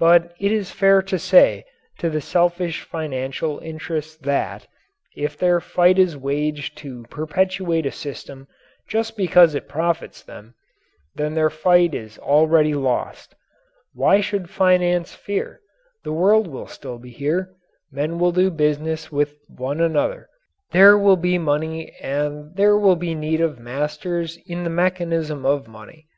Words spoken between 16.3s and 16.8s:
will